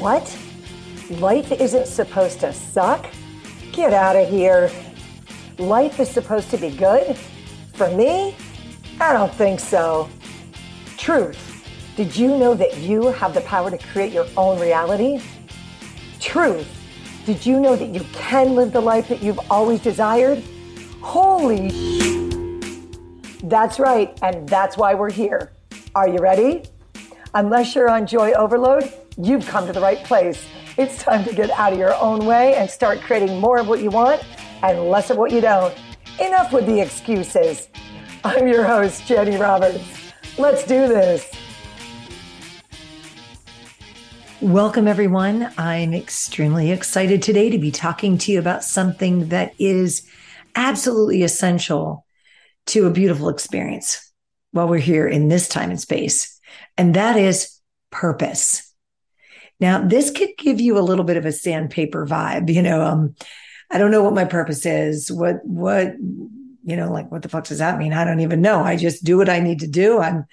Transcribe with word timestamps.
What? 0.00 0.34
Life 1.10 1.52
isn't 1.52 1.86
supposed 1.86 2.40
to 2.40 2.54
suck? 2.54 3.06
Get 3.70 3.92
out 3.92 4.16
of 4.16 4.30
here. 4.30 4.70
Life 5.58 6.00
is 6.00 6.10
supposed 6.10 6.48
to 6.52 6.56
be 6.56 6.70
good? 6.70 7.18
For 7.74 7.90
me? 7.90 8.34
I 8.98 9.12
don't 9.12 9.34
think 9.34 9.60
so. 9.60 10.08
Truth. 10.96 11.66
Did 11.96 12.16
you 12.16 12.28
know 12.28 12.54
that 12.54 12.78
you 12.78 13.08
have 13.08 13.34
the 13.34 13.42
power 13.42 13.70
to 13.70 13.76
create 13.76 14.10
your 14.10 14.26
own 14.38 14.58
reality? 14.58 15.20
Truth. 16.18 16.66
Did 17.26 17.44
you 17.44 17.60
know 17.60 17.76
that 17.76 17.90
you 17.90 18.00
can 18.14 18.54
live 18.54 18.72
the 18.72 18.80
life 18.80 19.06
that 19.08 19.22
you've 19.22 19.40
always 19.50 19.80
desired? 19.80 20.42
Holy. 21.02 21.68
That's 23.42 23.78
right, 23.78 24.18
and 24.22 24.48
that's 24.48 24.78
why 24.78 24.94
we're 24.94 25.10
here. 25.10 25.52
Are 25.94 26.08
you 26.08 26.20
ready? 26.20 26.62
Unless 27.34 27.74
you're 27.74 27.90
on 27.90 28.06
joy 28.06 28.32
overload, 28.32 28.90
you've 29.16 29.46
come 29.46 29.66
to 29.66 29.72
the 29.72 29.80
right 29.80 30.02
place. 30.04 30.46
It's 30.76 31.02
time 31.02 31.24
to 31.24 31.34
get 31.34 31.50
out 31.50 31.72
of 31.72 31.78
your 31.78 31.94
own 31.96 32.24
way 32.24 32.54
and 32.54 32.70
start 32.70 33.00
creating 33.00 33.38
more 33.40 33.58
of 33.58 33.68
what 33.68 33.80
you 33.80 33.90
want 33.90 34.22
and 34.62 34.88
less 34.88 35.10
of 35.10 35.16
what 35.16 35.30
you 35.32 35.40
don't. 35.40 35.74
Enough 36.20 36.52
with 36.52 36.66
the 36.66 36.80
excuses. 36.80 37.68
I'm 38.24 38.46
your 38.46 38.64
host, 38.64 39.08
Jani 39.08 39.36
Roberts. 39.36 39.82
Let's 40.38 40.64
do 40.64 40.86
this. 40.86 41.30
Welcome, 44.40 44.88
everyone. 44.88 45.52
I'm 45.58 45.92
extremely 45.92 46.70
excited 46.70 47.22
today 47.22 47.50
to 47.50 47.58
be 47.58 47.70
talking 47.70 48.16
to 48.18 48.32
you 48.32 48.38
about 48.38 48.64
something 48.64 49.28
that 49.28 49.54
is 49.58 50.08
absolutely 50.54 51.22
essential 51.22 52.06
to 52.66 52.86
a 52.86 52.90
beautiful 52.90 53.28
experience 53.28 54.12
while 54.52 54.68
we're 54.68 54.78
here 54.78 55.06
in 55.06 55.28
this 55.28 55.48
time 55.48 55.70
and 55.70 55.80
space, 55.80 56.40
and 56.78 56.94
that 56.94 57.16
is 57.16 57.60
purpose. 57.90 58.69
Now, 59.60 59.86
this 59.86 60.10
could 60.10 60.30
give 60.38 60.60
you 60.60 60.78
a 60.78 60.80
little 60.80 61.04
bit 61.04 61.16
of 61.16 61.26
a 61.26 61.32
sandpaper 61.32 62.06
vibe, 62.06 62.52
you 62.52 62.62
know. 62.62 62.82
Um, 62.82 63.14
I 63.70 63.78
don't 63.78 63.90
know 63.90 64.02
what 64.02 64.14
my 64.14 64.24
purpose 64.24 64.66
is. 64.66 65.12
What, 65.12 65.44
what, 65.44 65.94
you 66.64 66.76
know, 66.76 66.90
like 66.90 67.10
what 67.10 67.22
the 67.22 67.28
fuck 67.28 67.44
does 67.44 67.58
that 67.58 67.78
mean? 67.78 67.92
I 67.92 68.04
don't 68.04 68.20
even 68.20 68.40
know. 68.40 68.62
I 68.62 68.76
just 68.76 69.04
do 69.04 69.18
what 69.18 69.28
I 69.28 69.40
need 69.40 69.60
to 69.60 69.66
do. 69.66 69.98
I'm 69.98 70.24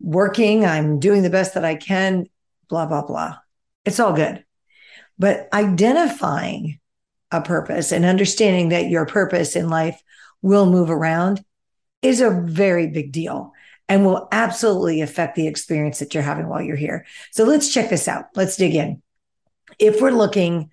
working, 0.00 0.64
I'm 0.64 0.98
doing 0.98 1.22
the 1.22 1.30
best 1.30 1.54
that 1.54 1.64
I 1.64 1.76
can, 1.76 2.26
blah, 2.68 2.86
blah, 2.86 3.04
blah. 3.04 3.36
It's 3.84 4.00
all 4.00 4.14
good. 4.14 4.44
But 5.18 5.48
identifying 5.52 6.80
a 7.30 7.40
purpose 7.40 7.92
and 7.92 8.04
understanding 8.04 8.70
that 8.70 8.88
your 8.88 9.06
purpose 9.06 9.54
in 9.54 9.68
life 9.68 10.02
will 10.40 10.66
move 10.66 10.90
around 10.90 11.44
is 12.02 12.20
a 12.20 12.30
very 12.30 12.88
big 12.88 13.12
deal 13.12 13.52
and 13.92 14.06
will 14.06 14.26
absolutely 14.32 15.02
affect 15.02 15.36
the 15.36 15.46
experience 15.46 15.98
that 15.98 16.14
you're 16.14 16.22
having 16.22 16.48
while 16.48 16.62
you're 16.62 16.76
here. 16.76 17.04
So 17.30 17.44
let's 17.44 17.70
check 17.70 17.90
this 17.90 18.08
out. 18.08 18.24
Let's 18.34 18.56
dig 18.56 18.74
in. 18.74 19.02
If 19.78 20.00
we're 20.00 20.12
looking 20.12 20.70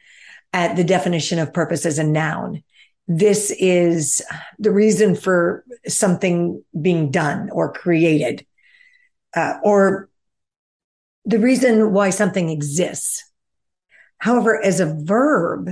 at 0.54 0.78
the 0.78 0.86
definition 0.86 1.38
of 1.38 1.54
purpose 1.54 1.86
as 1.86 2.00
a 2.00 2.04
noun, 2.06 2.64
this 3.10 3.52
is 3.60 4.22
the 4.58 4.72
reason 4.72 5.16
for 5.16 5.66
something 5.86 6.64
being 6.82 7.12
done 7.12 7.50
or 7.50 7.74
created, 7.74 8.46
uh, 9.36 9.56
or 9.64 10.08
the 11.26 11.40
reason 11.40 11.92
why 11.92 12.12
something 12.12 12.50
exists. 12.50 13.30
However, 14.18 14.64
as 14.64 14.80
a 14.80 14.96
verb, 14.98 15.72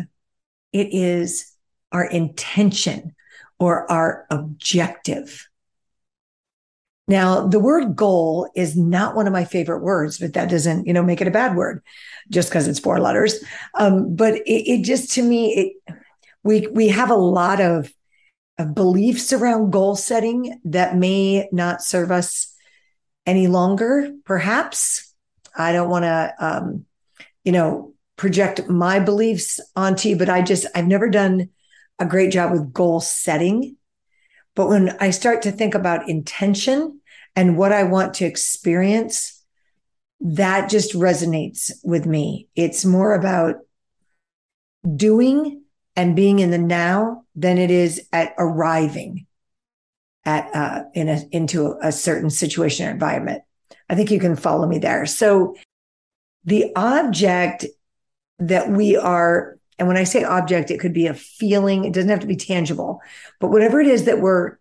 it 0.73 0.89
is 0.91 1.49
our 1.93 2.03
intention 2.03 3.15
or 3.57 3.89
our 3.89 4.25
objective. 4.29 5.47
Now, 7.07 7.47
the 7.47 7.59
word 7.59 7.95
goal 7.95 8.49
is 8.53 8.75
not 8.75 9.15
one 9.15 9.27
of 9.27 9.33
my 9.33 9.45
favorite 9.45 9.81
words, 9.81 10.19
but 10.19 10.33
that 10.33 10.49
doesn't, 10.49 10.87
you 10.87 10.93
know, 10.93 11.03
make 11.03 11.21
it 11.21 11.27
a 11.27 11.31
bad 11.31 11.55
word 11.55 11.81
just 12.29 12.49
because 12.49 12.67
it's 12.67 12.79
four 12.79 12.99
letters. 12.99 13.41
Um, 13.75 14.15
but 14.15 14.35
it, 14.35 14.69
it, 14.69 14.83
just 14.83 15.13
to 15.13 15.21
me, 15.21 15.53
it 15.87 15.95
we 16.43 16.67
we 16.67 16.89
have 16.89 17.09
a 17.09 17.15
lot 17.15 17.61
of, 17.61 17.91
of 18.57 18.75
beliefs 18.75 19.31
around 19.31 19.71
goal 19.71 19.95
setting 19.95 20.59
that 20.65 20.97
may 20.97 21.47
not 21.51 21.81
serve 21.81 22.11
us 22.11 22.53
any 23.25 23.47
longer. 23.47 24.11
Perhaps 24.25 25.13
I 25.55 25.71
don't 25.71 25.89
want 25.89 26.03
to, 26.03 26.33
um, 26.39 26.85
you 27.43 27.51
know, 27.51 27.93
project 28.17 28.67
my 28.67 28.99
beliefs 28.99 29.61
onto 29.75 30.09
you, 30.09 30.17
but 30.17 30.29
I 30.29 30.41
just 30.41 30.65
I've 30.75 30.87
never 30.87 31.09
done 31.09 31.49
a 31.99 32.05
great 32.05 32.31
job 32.31 32.51
with 32.51 32.73
goal 32.73 32.99
setting. 32.99 33.77
But 34.55 34.69
when 34.69 34.97
I 34.99 35.11
start 35.11 35.43
to 35.43 35.51
think 35.51 35.75
about 35.75 36.09
intention 36.09 36.96
and 37.37 37.55
what 37.55 37.71
I 37.71 37.83
want 37.83 38.15
to 38.15 38.25
experience, 38.25 39.43
that 40.19 40.71
just 40.71 40.93
resonates 40.93 41.71
with 41.83 42.07
me. 42.07 42.47
It's 42.55 42.83
more 42.83 43.13
about 43.13 43.57
doing 44.95 45.61
and 45.95 46.15
being 46.15 46.39
in 46.39 46.49
the 46.49 46.57
now 46.57 47.25
than 47.35 47.59
it 47.59 47.69
is 47.69 48.07
at 48.11 48.33
arriving 48.39 49.27
at 50.25 50.53
uh, 50.53 50.83
in 50.95 51.09
a 51.09 51.21
into 51.31 51.77
a, 51.81 51.91
certain 51.91 52.31
situation 52.31 52.87
or 52.87 52.91
environment. 52.91 53.43
I 53.87 53.93
think 53.93 54.09
you 54.09 54.19
can 54.19 54.35
follow 54.35 54.67
me 54.67 54.79
there. 54.79 55.05
So 55.05 55.55
the 56.43 56.71
object 56.75 57.67
that 58.39 58.71
we 58.71 58.97
are 58.97 59.59
and 59.77 59.87
when 59.87 59.97
I 59.97 60.05
say 60.05 60.23
object, 60.23 60.71
it 60.71 60.79
could 60.79 60.93
be 60.93 61.05
a 61.05 61.13
feeling. 61.13 61.85
It 61.85 61.93
doesn't 61.93 62.09
have 62.09 62.21
to 62.21 62.27
be 62.27 62.35
tangible, 62.35 62.99
but 63.39 63.51
whatever 63.51 63.79
it 63.79 63.85
is 63.85 64.05
that 64.05 64.21
we're 64.21 64.57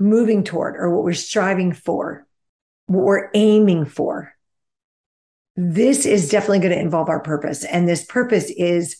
moving 0.00 0.42
toward 0.42 0.74
or 0.76 0.90
what 0.90 1.04
we're 1.04 1.12
striving 1.12 1.72
for, 1.72 2.26
what 2.86 3.04
we're 3.04 3.30
aiming 3.34 3.84
for, 3.84 4.32
this 5.54 6.06
is 6.06 6.30
definitely 6.30 6.60
going 6.60 6.72
to 6.72 6.80
involve 6.80 7.08
our 7.08 7.20
purpose. 7.20 7.64
And 7.64 7.86
this 7.86 8.04
purpose 8.04 8.50
is 8.50 8.96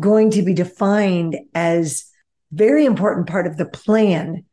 going 0.00 0.30
to 0.30 0.42
be 0.42 0.54
defined 0.54 1.36
as 1.54 2.10
very 2.50 2.86
important 2.86 3.28
part 3.28 3.46
of 3.46 3.56
the 3.56 3.66
plan 3.66 4.44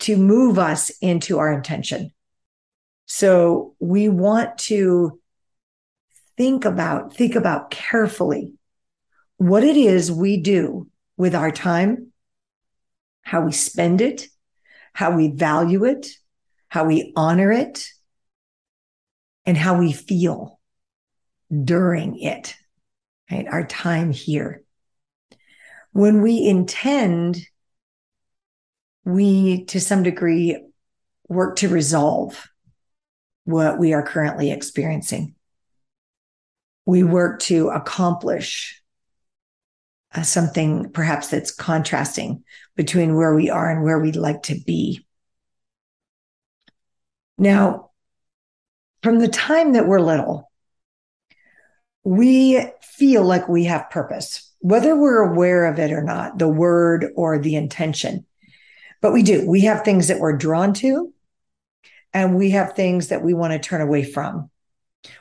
to 0.00 0.16
move 0.16 0.58
us 0.58 0.90
into 1.00 1.38
our 1.38 1.52
intention. 1.52 2.10
So 3.06 3.76
we 3.78 4.08
want 4.08 4.58
to 4.58 5.20
think 6.36 6.64
about, 6.64 7.14
think 7.14 7.36
about 7.36 7.70
carefully 7.70 8.54
what 9.36 9.62
it 9.62 9.76
is 9.76 10.10
we 10.10 10.38
do 10.38 10.88
with 11.16 11.34
our 11.34 11.52
time, 11.52 12.12
how 13.22 13.42
we 13.42 13.52
spend 13.52 14.00
it, 14.00 14.28
how 14.92 15.16
we 15.16 15.28
value 15.28 15.84
it, 15.84 16.08
how 16.68 16.84
we 16.84 17.12
honor 17.16 17.50
it, 17.52 17.86
and 19.46 19.56
how 19.56 19.78
we 19.78 19.92
feel 19.92 20.60
during 21.64 22.18
it, 22.20 22.54
right? 23.30 23.46
Our 23.46 23.66
time 23.66 24.12
here. 24.12 24.62
When 25.92 26.22
we 26.22 26.46
intend, 26.46 27.38
we 29.04 29.64
to 29.66 29.80
some 29.80 30.02
degree 30.02 30.62
work 31.28 31.56
to 31.56 31.68
resolve 31.68 32.48
what 33.44 33.78
we 33.78 33.92
are 33.92 34.02
currently 34.02 34.50
experiencing. 34.50 35.34
We 36.86 37.02
work 37.02 37.40
to 37.40 37.68
accomplish 37.70 38.81
uh, 40.14 40.22
something 40.22 40.90
perhaps 40.90 41.28
that's 41.28 41.50
contrasting 41.50 42.44
between 42.76 43.16
where 43.16 43.34
we 43.34 43.50
are 43.50 43.70
and 43.70 43.82
where 43.82 43.98
we'd 43.98 44.16
like 44.16 44.42
to 44.44 44.58
be. 44.60 45.04
Now, 47.38 47.90
from 49.02 49.18
the 49.18 49.28
time 49.28 49.72
that 49.72 49.86
we're 49.86 50.00
little, 50.00 50.50
we 52.04 52.64
feel 52.82 53.24
like 53.24 53.48
we 53.48 53.64
have 53.64 53.90
purpose, 53.90 54.52
whether 54.60 54.96
we're 54.96 55.32
aware 55.32 55.66
of 55.66 55.78
it 55.78 55.92
or 55.92 56.02
not, 56.02 56.38
the 56.38 56.48
word 56.48 57.06
or 57.16 57.38
the 57.38 57.56
intention. 57.56 58.26
But 59.00 59.12
we 59.12 59.22
do. 59.22 59.48
We 59.48 59.62
have 59.62 59.82
things 59.82 60.08
that 60.08 60.20
we're 60.20 60.36
drawn 60.36 60.74
to, 60.74 61.12
and 62.12 62.36
we 62.36 62.50
have 62.50 62.74
things 62.74 63.08
that 63.08 63.24
we 63.24 63.34
want 63.34 63.52
to 63.52 63.58
turn 63.58 63.80
away 63.80 64.04
from 64.04 64.50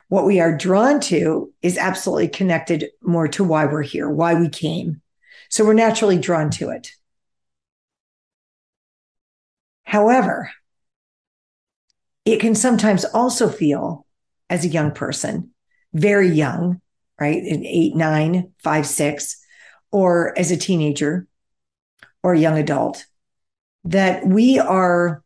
what 0.10 0.26
we 0.26 0.40
are 0.40 0.56
drawn 0.56 1.00
to 1.00 1.54
is 1.62 1.78
absolutely 1.78 2.28
connected 2.28 2.90
more 3.02 3.28
to 3.30 3.44
why 3.44 3.66
we're 3.66 3.82
here, 3.82 4.10
why 4.10 4.34
we 4.34 4.50
came. 4.50 5.02
So 5.50 5.66
we're 5.66 5.74
naturally 5.74 6.18
drawn 6.18 6.50
to 6.52 6.70
it. 6.70 6.92
However, 9.84 10.52
it 12.26 12.40
can 12.40 12.56
sometimes 12.56 13.04
also 13.06 13.50
feel 13.50 14.06
as 14.50 14.64
a 14.64 14.70
young 14.70 14.92
person, 14.92 15.52
very 15.94 16.30
young, 16.30 16.82
right? 17.20 17.44
In 17.44 17.66
eight, 17.66 17.96
nine, 17.96 18.54
five, 18.64 18.86
six, 18.86 19.44
or 19.92 20.38
as 20.38 20.52
a 20.52 20.58
teenager 20.58 21.28
or 22.24 22.34
a 22.34 22.40
young 22.40 22.58
adult, 22.58 23.06
that 23.84 24.26
we 24.26 24.60
are 24.60 25.24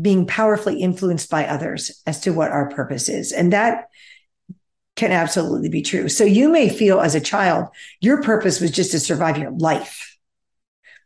being 0.00 0.26
powerfully 0.26 0.80
influenced 0.80 1.30
by 1.30 1.46
others 1.46 2.02
as 2.06 2.20
to 2.20 2.32
what 2.32 2.50
our 2.50 2.70
purpose 2.70 3.08
is. 3.08 3.32
And 3.32 3.52
that 3.52 3.88
can 4.96 5.12
absolutely 5.12 5.68
be 5.68 5.82
true. 5.82 6.08
So 6.08 6.24
you 6.24 6.48
may 6.48 6.68
feel 6.68 7.00
as 7.00 7.14
a 7.14 7.20
child, 7.20 7.68
your 8.00 8.22
purpose 8.22 8.60
was 8.60 8.70
just 8.70 8.92
to 8.92 9.00
survive 9.00 9.38
your 9.38 9.50
life 9.50 10.18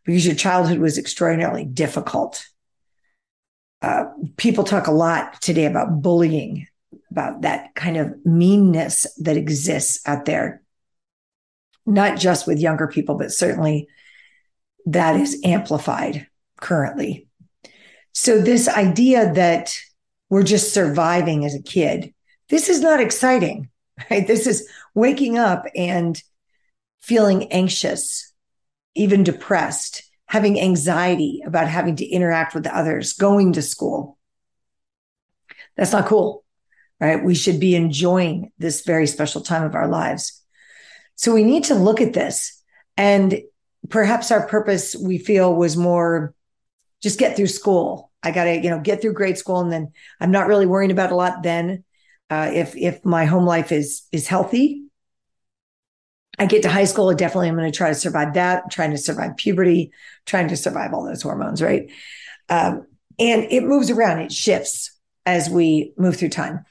because 0.04 0.26
your 0.26 0.34
childhood 0.34 0.78
was 0.78 0.98
extraordinarily 0.98 1.64
difficult. 1.64 2.46
Uh, 3.82 4.04
people 4.36 4.64
talk 4.64 4.86
a 4.86 4.92
lot 4.92 5.40
today 5.40 5.66
about 5.66 6.02
bullying 6.02 6.66
about 7.10 7.42
that 7.42 7.74
kind 7.74 7.96
of 7.96 8.14
meanness 8.24 9.06
that 9.18 9.36
exists 9.36 10.06
out 10.06 10.24
there, 10.24 10.62
not 11.86 12.18
just 12.18 12.46
with 12.46 12.58
younger 12.58 12.86
people, 12.86 13.16
but 13.16 13.32
certainly 13.32 13.88
that 14.86 15.18
is 15.18 15.40
amplified 15.44 16.26
currently. 16.60 17.25
So, 18.18 18.40
this 18.40 18.66
idea 18.66 19.30
that 19.34 19.78
we're 20.30 20.42
just 20.42 20.72
surviving 20.72 21.44
as 21.44 21.54
a 21.54 21.62
kid, 21.62 22.14
this 22.48 22.70
is 22.70 22.80
not 22.80 22.98
exciting, 22.98 23.68
right? 24.10 24.26
This 24.26 24.46
is 24.46 24.66
waking 24.94 25.36
up 25.36 25.66
and 25.76 26.20
feeling 27.02 27.52
anxious, 27.52 28.32
even 28.94 29.22
depressed, 29.22 30.02
having 30.28 30.58
anxiety 30.58 31.42
about 31.44 31.68
having 31.68 31.94
to 31.96 32.06
interact 32.06 32.54
with 32.54 32.66
others, 32.66 33.12
going 33.12 33.52
to 33.52 33.60
school. 33.60 34.16
That's 35.76 35.92
not 35.92 36.06
cool, 36.06 36.42
right? 36.98 37.22
We 37.22 37.34
should 37.34 37.60
be 37.60 37.76
enjoying 37.76 38.50
this 38.56 38.80
very 38.80 39.06
special 39.06 39.42
time 39.42 39.62
of 39.62 39.74
our 39.74 39.88
lives. 39.88 40.42
So 41.16 41.34
we 41.34 41.44
need 41.44 41.64
to 41.64 41.74
look 41.74 42.00
at 42.00 42.14
this. 42.14 42.62
And 42.96 43.42
perhaps 43.90 44.30
our 44.30 44.46
purpose 44.46 44.96
we 44.96 45.18
feel 45.18 45.54
was 45.54 45.76
more 45.76 46.34
just 47.02 47.18
get 47.18 47.36
through 47.36 47.46
school. 47.46 48.05
I 48.26 48.32
got 48.32 48.44
to, 48.44 48.54
you 48.54 48.70
know, 48.70 48.80
get 48.80 49.00
through 49.00 49.12
grade 49.14 49.38
school 49.38 49.60
and 49.60 49.72
then 49.72 49.92
I'm 50.20 50.30
not 50.30 50.48
really 50.48 50.66
worrying 50.66 50.90
about 50.90 51.12
a 51.12 51.16
lot 51.16 51.42
then. 51.42 51.84
Uh, 52.28 52.50
if 52.52 52.76
if 52.76 53.04
my 53.04 53.24
home 53.24 53.44
life 53.44 53.70
is 53.70 54.02
is 54.10 54.26
healthy, 54.26 54.82
I 56.38 56.46
get 56.46 56.62
to 56.62 56.68
high 56.68 56.84
school, 56.84 57.14
definitely 57.14 57.48
I'm 57.48 57.56
going 57.56 57.70
to 57.70 57.76
try 57.76 57.88
to 57.88 57.94
survive 57.94 58.34
that, 58.34 58.64
I'm 58.64 58.70
trying 58.70 58.90
to 58.90 58.98
survive 58.98 59.36
puberty, 59.36 59.92
trying 60.26 60.48
to 60.48 60.56
survive 60.56 60.92
all 60.92 61.04
those 61.04 61.22
hormones, 61.22 61.62
right? 61.62 61.90
Um, 62.48 62.86
and 63.18 63.44
it 63.50 63.62
moves 63.62 63.90
around, 63.90 64.20
it 64.20 64.32
shifts 64.32 64.98
as 65.24 65.48
we 65.48 65.92
move 65.96 66.16
through 66.16 66.28
time. 66.30 66.64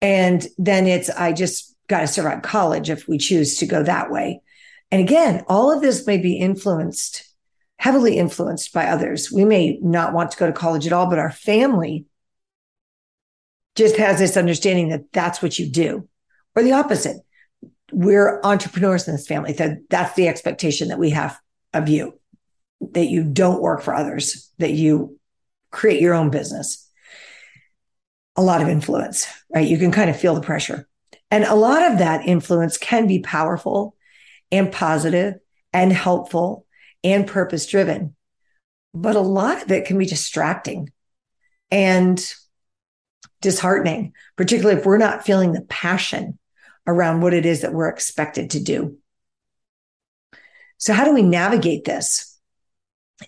And 0.00 0.46
then 0.56 0.86
it's, 0.86 1.10
I 1.10 1.32
just 1.32 1.76
got 1.88 2.00
to 2.00 2.06
survive 2.06 2.42
college 2.42 2.90
if 2.90 3.08
we 3.08 3.18
choose 3.18 3.58
to 3.58 3.66
go 3.66 3.82
that 3.82 4.10
way. 4.10 4.40
And 4.90 5.02
again, 5.02 5.44
all 5.48 5.72
of 5.72 5.82
this 5.82 6.06
may 6.06 6.18
be 6.18 6.38
influenced, 6.38 7.27
heavily 7.78 8.18
influenced 8.18 8.72
by 8.72 8.86
others. 8.86 9.32
We 9.32 9.44
may 9.44 9.78
not 9.80 10.12
want 10.12 10.32
to 10.32 10.36
go 10.36 10.46
to 10.46 10.52
college 10.52 10.86
at 10.86 10.92
all, 10.92 11.08
but 11.08 11.18
our 11.18 11.32
family 11.32 12.06
just 13.76 13.96
has 13.96 14.18
this 14.18 14.36
understanding 14.36 14.88
that 14.88 15.12
that's 15.12 15.40
what 15.40 15.58
you 15.58 15.70
do, 15.70 16.08
or 16.54 16.62
the 16.62 16.72
opposite 16.72 17.16
we're 17.92 18.40
entrepreneurs 18.42 19.08
in 19.08 19.14
this 19.14 19.26
family. 19.26 19.52
That 19.54 19.78
that's 19.88 20.14
the 20.14 20.28
expectation 20.28 20.88
that 20.88 20.98
we 20.98 21.10
have 21.10 21.38
of 21.72 21.88
you, 21.88 22.18
that 22.92 23.06
you 23.06 23.24
don't 23.24 23.62
work 23.62 23.82
for 23.82 23.94
others, 23.94 24.50
that 24.58 24.72
you 24.72 25.18
create 25.70 26.00
your 26.00 26.14
own 26.14 26.30
business. 26.30 26.86
A 28.36 28.42
lot 28.42 28.62
of 28.62 28.68
influence, 28.68 29.26
right? 29.52 29.66
You 29.66 29.78
can 29.78 29.90
kind 29.90 30.10
of 30.10 30.18
feel 30.18 30.34
the 30.34 30.40
pressure. 30.40 30.88
And 31.30 31.44
a 31.44 31.54
lot 31.54 31.90
of 31.90 31.98
that 31.98 32.26
influence 32.26 32.78
can 32.78 33.06
be 33.06 33.20
powerful 33.20 33.96
and 34.50 34.72
positive 34.72 35.34
and 35.72 35.92
helpful 35.92 36.64
and 37.04 37.26
purpose 37.26 37.66
driven. 37.66 38.14
But 38.94 39.16
a 39.16 39.20
lot 39.20 39.62
of 39.62 39.70
it 39.70 39.86
can 39.86 39.98
be 39.98 40.06
distracting 40.06 40.90
and 41.70 42.34
disheartening, 43.40 44.12
particularly 44.36 44.80
if 44.80 44.86
we're 44.86 44.98
not 44.98 45.24
feeling 45.24 45.52
the 45.52 45.62
passion 45.62 46.38
around 46.86 47.20
what 47.20 47.34
it 47.34 47.46
is 47.46 47.60
that 47.60 47.72
we're 47.72 47.88
expected 47.88 48.50
to 48.50 48.60
do. 48.60 48.96
So, 50.78 50.92
how 50.92 51.04
do 51.04 51.12
we 51.12 51.22
navigate 51.22 51.84
this? 51.84 52.38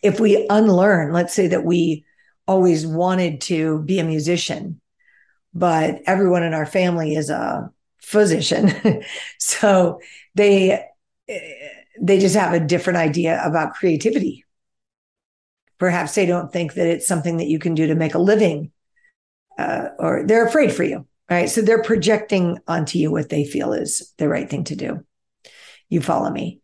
If 0.02 0.20
we 0.20 0.46
unlearn, 0.48 1.12
let's 1.12 1.34
say 1.34 1.48
that 1.48 1.64
we 1.64 2.04
always 2.46 2.86
wanted 2.86 3.40
to 3.42 3.82
be 3.82 3.98
a 3.98 4.04
musician, 4.04 4.80
but 5.52 6.00
everyone 6.06 6.42
in 6.42 6.54
our 6.54 6.66
family 6.66 7.14
is 7.14 7.28
a 7.28 7.70
physician. 8.00 9.02
so 9.38 10.00
they 10.34 10.84
they 12.00 12.18
just 12.18 12.34
have 12.34 12.52
a 12.52 12.60
different 12.60 12.98
idea 12.98 13.40
about 13.44 13.74
creativity. 13.74 14.44
Perhaps 15.78 16.14
they 16.14 16.26
don't 16.26 16.52
think 16.52 16.74
that 16.74 16.86
it's 16.86 17.06
something 17.06 17.36
that 17.38 17.48
you 17.48 17.58
can 17.58 17.74
do 17.74 17.86
to 17.86 17.94
make 17.94 18.14
a 18.14 18.18
living, 18.18 18.72
uh, 19.58 19.88
or 19.98 20.24
they're 20.26 20.46
afraid 20.46 20.72
for 20.72 20.84
you. 20.84 21.06
Right. 21.28 21.48
So 21.48 21.62
they're 21.62 21.82
projecting 21.82 22.58
onto 22.66 22.98
you 22.98 23.12
what 23.12 23.28
they 23.28 23.44
feel 23.44 23.72
is 23.72 24.12
the 24.18 24.28
right 24.28 24.50
thing 24.50 24.64
to 24.64 24.74
do. 24.74 25.04
You 25.88 26.00
follow 26.00 26.28
me. 26.28 26.60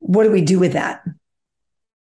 What 0.00 0.24
do 0.24 0.32
we 0.32 0.40
do 0.40 0.58
with 0.58 0.72
that? 0.72 1.02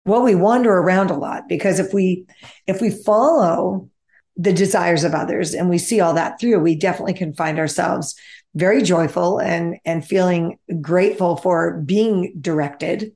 Well, 0.05 0.23
we 0.23 0.35
wander 0.35 0.70
around 0.70 1.11
a 1.11 1.17
lot 1.17 1.49
because 1.49 1.79
if 1.79 1.94
we 1.94 2.26
if 2.67 2.82
we 2.82 2.91
follow 2.91 3.88
the 4.37 4.52
desires 4.52 5.05
of 5.05 5.14
others 5.14 5.55
and 5.55 5.70
we 5.70 5.79
see 5.79 6.00
all 6.00 6.14
that 6.14 6.38
through, 6.38 6.58
we 6.58 6.75
definitely 6.75 7.14
can 7.14 7.32
find 7.35 7.58
ourselves 7.58 8.14
very 8.55 8.82
joyful 8.82 9.38
and 9.38 9.76
and 9.85 10.05
feeling 10.05 10.58
grateful 10.81 11.37
for 11.37 11.81
being 11.81 12.37
directed 12.41 13.14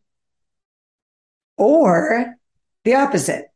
or 1.56 2.34
the 2.84 2.94
opposite 2.94 3.46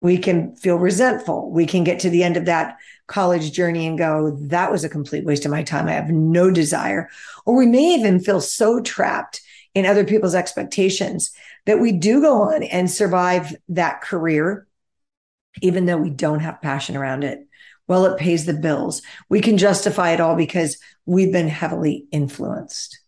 we 0.00 0.16
can 0.16 0.54
feel 0.54 0.76
resentful. 0.76 1.50
We 1.50 1.66
can 1.66 1.82
get 1.84 1.98
to 2.00 2.10
the 2.10 2.22
end 2.22 2.36
of 2.36 2.44
that 2.44 2.76
college 3.06 3.52
journey 3.52 3.86
and 3.86 3.98
go, 3.98 4.36
that 4.42 4.70
was 4.70 4.84
a 4.84 4.88
complete 4.88 5.24
waste 5.24 5.44
of 5.44 5.50
my 5.50 5.62
time. 5.62 5.88
I 5.88 5.92
have 5.92 6.10
no 6.10 6.50
desire. 6.50 7.10
Or 7.44 7.56
we 7.56 7.66
may 7.66 7.94
even 7.94 8.20
feel 8.20 8.40
so 8.40 8.80
trapped 8.80 9.40
in 9.74 9.86
other 9.86 10.04
people's 10.04 10.34
expectations 10.34 11.32
that 11.66 11.80
we 11.80 11.92
do 11.92 12.20
go 12.20 12.42
on 12.42 12.62
and 12.62 12.90
survive 12.90 13.56
that 13.70 14.00
career, 14.00 14.66
even 15.62 15.86
though 15.86 15.98
we 15.98 16.10
don't 16.10 16.40
have 16.40 16.62
passion 16.62 16.96
around 16.96 17.24
it. 17.24 17.47
Well, 17.88 18.04
it 18.04 18.18
pays 18.18 18.44
the 18.44 18.52
bills. 18.52 19.02
We 19.28 19.40
can 19.40 19.58
justify 19.58 20.10
it 20.12 20.20
all 20.20 20.36
because 20.36 20.78
we've 21.06 21.32
been 21.32 21.48
heavily 21.48 22.06
influenced. 22.12 23.00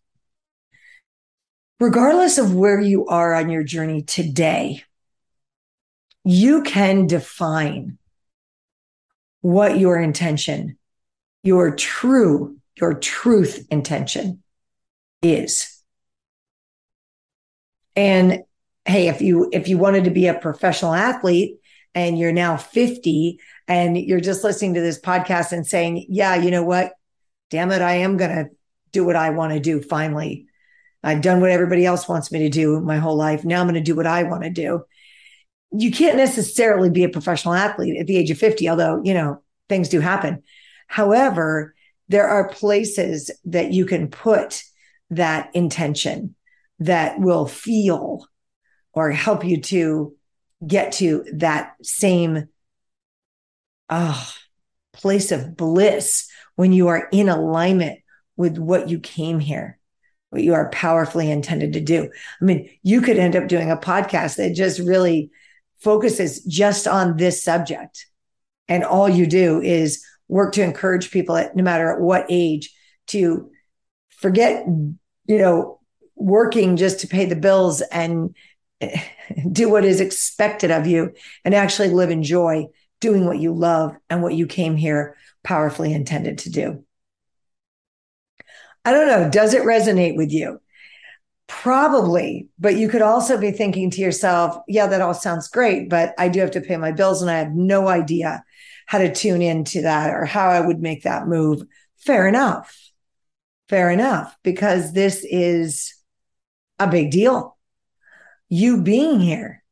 Regardless 1.79 2.39
of 2.39 2.55
where 2.55 2.81
you 2.81 3.07
are 3.07 3.35
on 3.35 3.51
your 3.51 3.63
journey 3.63 4.03
today, 4.03 4.83
you 6.25 6.63
can 6.63 7.07
define 7.07 7.99
what 9.43 9.79
your 9.79 9.99
intention, 9.99 10.77
your 11.43 11.75
true, 11.75 12.59
your 12.79 12.95
truth 12.95 13.67
intention 13.71 14.43
is. 15.23 15.83
And 17.97 18.45
hey, 18.85 19.09
if 19.09 19.21
you 19.21 19.49
if 19.53 19.69
you 19.69 19.79
wanted 19.79 20.05
to 20.05 20.11
be 20.11 20.27
a 20.27 20.35
professional 20.35 20.95
athlete 20.95 21.57
and 21.95 22.19
you're 22.19 22.33
now 22.33 22.57
50 22.57 23.39
and 23.71 23.97
you're 23.97 24.21
just 24.21 24.45
listening 24.45 24.75
to 24.75 24.81
this 24.81 25.01
podcast 25.01 25.53
and 25.53 25.67
saying, 25.67 26.07
"Yeah, 26.09 26.35
you 26.35 26.51
know 26.51 26.65
what? 26.65 26.93
Damn 27.51 27.73
it, 27.73 27.81
I 27.81 27.95
am 27.95 28.19
going 28.19 28.31
to 28.31 28.51
do 28.93 29.05
what 29.05 29.17
I 29.17 29.31
want 29.31 29.53
to 29.53 29.61
do 29.61 29.81
finally. 29.81 30.47
I've 31.03 31.23
done 31.23 31.41
what 31.41 31.51
everybody 31.51 31.87
else 31.87 32.07
wants 32.09 32.31
me 32.31 32.41
to 32.41 32.51
do 32.51 32.81
my 32.81 32.99
whole 32.99 33.17
life. 33.17 33.45
Now 33.45 33.61
I'm 33.61 33.67
going 33.67 33.75
to 33.75 33.81
do 33.81 33.97
what 33.97 34.07
I 34.07 34.25
want 34.25 34.43
to 34.43 34.51
do." 34.51 34.85
you 35.73 35.91
can't 35.91 36.17
necessarily 36.17 36.91
be 36.91 37.05
a 37.05 37.09
professional 37.09 37.55
athlete 37.55 37.99
at 37.99 38.07
the 38.07 38.17
age 38.17 38.31
of 38.31 38.39
50, 38.39 38.69
although, 38.69 39.01
you 39.05 39.15
know, 39.15 39.43
things 39.69 39.89
do 39.89 40.01
happen. 40.01 40.43
However, 40.89 41.75
there 42.09 42.27
are 42.27 42.49
places 42.49 43.31
that 43.45 43.73
you 43.73 43.87
can 43.87 44.09
put 44.09 44.63
that 45.11 45.55
intention 45.55 46.35
that 46.81 47.21
will 47.21 47.47
feel 47.47 48.27
or 48.93 49.11
help 49.13 49.45
you 49.45 49.61
to 49.61 50.17
get 50.67 50.93
to 50.93 51.25
that 51.35 51.75
same 51.83 52.49
oh, 53.91 54.33
place 54.93 55.33
of 55.33 55.57
bliss 55.57 56.29
when 56.57 56.73
you 56.73 56.89
are 56.89 57.09
in 57.13 57.29
alignment 57.29 58.01
with 58.37 58.59
what 58.59 58.89
you 58.89 59.01
came 59.01 59.41
here, 59.41 59.79
what 60.31 60.43
you 60.43 60.55
are 60.55 60.71
powerfully 60.71 61.31
intended 61.31 61.75
to 61.75 61.81
do. 61.81 62.11
I 62.41 62.45
mean, 62.45 62.71
you 62.83 63.01
could 63.01 63.19
end 63.19 63.37
up 63.37 63.49
doing 63.49 63.71
a 63.71 63.77
podcast 63.77 64.37
that 64.37 64.55
just 64.55 64.81
really 64.81 65.31
focuses 65.81 66.45
just 66.45 66.87
on 66.87 67.17
this 67.17 67.43
subject. 67.43 68.07
And 68.69 68.85
all 68.85 69.09
you 69.09 69.27
do 69.27 69.61
is 69.61 70.05
work 70.29 70.53
to 70.55 70.63
encourage 70.63 71.11
people 71.11 71.37
at 71.37 71.57
no 71.57 71.63
matter 71.63 71.91
at 71.91 72.01
what 72.01 72.27
age 72.29 72.73
to 73.09 73.51
forget, 74.11 74.65
you 74.67 75.39
know, 75.39 75.81
working 76.15 76.77
just 76.77 77.01
to 77.01 77.09
pay 77.09 77.25
the 77.25 77.37
bills 77.37 77.81
and 77.81 78.37
do 79.53 79.69
what 79.69 79.85
is 79.85 80.01
expected 80.01 80.71
of 80.71 80.87
you 80.87 81.13
and 81.45 81.55
actually 81.55 81.89
live 81.89 82.11
in 82.11 82.23
joy 82.23 82.67
doing 83.01 83.27
what 83.27 83.39
you 83.39 83.53
love 83.53 83.97
and 84.09 84.23
what 84.23 84.35
you 84.35 84.47
came 84.47 84.77
here 84.77 85.17
powerfully 85.43 85.93
intended 85.93 86.39
to 86.39 86.51
do. 86.51 86.85
I 88.85 88.93
don't 88.93 89.09
know. 89.09 89.29
Does 89.31 89.55
it 89.55 89.63
resonate 89.63 90.17
with 90.17 90.31
you? 90.33 90.61
Probably, 91.49 92.49
but 92.59 92.77
you 92.77 92.89
could 92.89 93.03
also 93.03 93.37
be 93.37 93.51
thinking 93.51 93.91
to 93.91 94.01
yourself, 94.01 94.57
yeah, 94.69 94.87
that 94.87 95.01
all 95.01 95.15
sounds 95.15 95.49
great, 95.49 95.91
but 95.91 96.15
I 96.17 96.29
do 96.29 96.41
have 96.41 96.53
to 96.53 96.61
pay 96.61 96.77
my 96.77 96.93
bills 96.93 97.23
and 97.23 97.31
I 97.31 97.39
have 97.39 97.53
no 97.53 97.89
idea 97.89 98.45
how 98.87 98.99
to 98.99 99.13
tune 99.13 99.43
into 99.43 99.83
that 99.83 100.15
or 100.15 100.25
how 100.25 100.49
I 100.49 100.61
would 100.61 100.81
make 100.81 101.03
that 101.03 101.27
move. 101.27 101.63
Fair 101.99 102.29
enough. 102.29 102.77
Fair 103.69 103.91
enough, 103.91 104.37
because 104.43 104.93
this 104.93 105.25
is 105.29 105.95
a 106.79 106.89
big 106.89 107.11
deal. 107.11 107.57
You 108.49 108.83
being 108.83 109.21
here. 109.21 109.63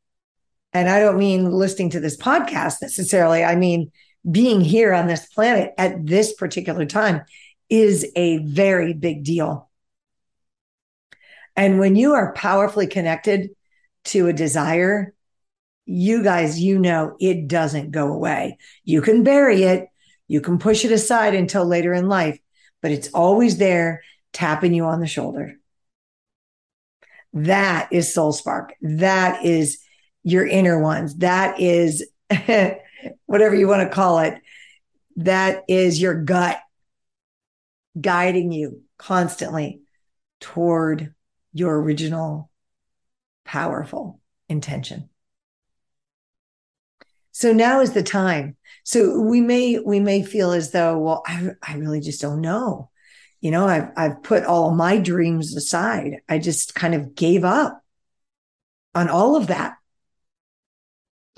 And 0.73 0.89
I 0.89 0.99
don't 0.99 1.17
mean 1.17 1.51
listening 1.51 1.91
to 1.91 1.99
this 1.99 2.17
podcast 2.17 2.81
necessarily. 2.81 3.43
I 3.43 3.55
mean, 3.55 3.91
being 4.29 4.61
here 4.61 4.93
on 4.93 5.07
this 5.07 5.25
planet 5.27 5.73
at 5.77 6.05
this 6.05 6.33
particular 6.33 6.85
time 6.85 7.23
is 7.69 8.09
a 8.15 8.37
very 8.39 8.93
big 8.93 9.23
deal. 9.23 9.69
And 11.55 11.79
when 11.79 11.95
you 11.95 12.13
are 12.13 12.33
powerfully 12.33 12.87
connected 12.87 13.49
to 14.05 14.27
a 14.27 14.33
desire, 14.33 15.13
you 15.85 16.23
guys, 16.23 16.59
you 16.59 16.79
know, 16.79 17.15
it 17.19 17.47
doesn't 17.47 17.91
go 17.91 18.13
away. 18.13 18.57
You 18.83 19.01
can 19.01 19.23
bury 19.23 19.63
it, 19.63 19.87
you 20.27 20.41
can 20.41 20.59
push 20.59 20.85
it 20.85 20.91
aside 20.91 21.33
until 21.33 21.65
later 21.65 21.93
in 21.93 22.07
life, 22.07 22.39
but 22.81 22.91
it's 22.91 23.09
always 23.09 23.57
there 23.57 24.03
tapping 24.31 24.73
you 24.73 24.85
on 24.85 24.99
the 24.99 25.07
shoulder. 25.07 25.55
That 27.33 27.89
is 27.91 28.13
soul 28.13 28.31
spark. 28.31 28.73
That 28.81 29.43
is 29.43 29.79
your 30.23 30.45
inner 30.45 30.79
ones. 30.79 31.17
That 31.17 31.59
is 31.59 32.07
whatever 33.25 33.55
you 33.55 33.67
want 33.67 33.87
to 33.87 33.93
call 33.93 34.19
it. 34.19 34.35
That 35.17 35.63
is 35.67 36.01
your 36.01 36.23
gut 36.23 36.59
guiding 37.99 38.51
you 38.51 38.81
constantly 38.97 39.81
toward 40.39 41.13
your 41.53 41.79
original 41.81 42.49
powerful 43.45 44.21
intention. 44.47 45.09
So 47.31 47.53
now 47.53 47.79
is 47.81 47.93
the 47.93 48.03
time. 48.03 48.57
So 48.83 49.21
we 49.21 49.39
may 49.39 49.79
we 49.79 49.99
may 49.99 50.23
feel 50.23 50.51
as 50.51 50.71
though, 50.71 50.97
well, 50.97 51.23
I, 51.25 51.51
I 51.63 51.75
really 51.75 52.01
just 52.01 52.21
don't 52.21 52.41
know. 52.41 52.89
You 53.39 53.51
know, 53.51 53.65
I've 53.65 53.89
I've 53.95 54.23
put 54.23 54.43
all 54.43 54.71
my 54.71 54.97
dreams 54.97 55.55
aside. 55.55 56.21
I 56.27 56.39
just 56.39 56.75
kind 56.75 56.93
of 56.93 57.15
gave 57.15 57.45
up 57.45 57.81
on 58.93 59.07
all 59.09 59.35
of 59.35 59.47
that. 59.47 59.75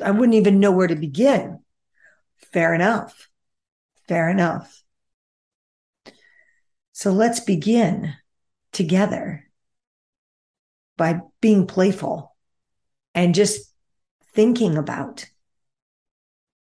I 0.01 0.12
wouldn't 0.12 0.36
even 0.36 0.60
know 0.60 0.72
where 0.72 0.88
to 0.88 0.96
begin. 0.96 1.60
Fair 2.51 2.74
enough. 2.74 3.29
Fair 4.08 4.29
enough. 4.29 4.84
So 6.91 7.12
let's 7.12 7.39
begin 7.39 8.13
together 8.72 9.50
by 10.98 11.22
being 11.39 11.65
playful 11.65 12.36
and 13.15 13.34
just 13.34 13.74
thinking 14.34 14.77
about 14.77 15.25